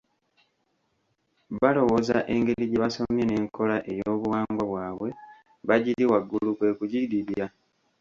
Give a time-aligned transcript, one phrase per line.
[1.61, 5.09] Balowooza engeri gye basomye n’enkola ey’obuwangwa bwabwe
[5.67, 7.45] bagiri waggulu kwe kugidibya.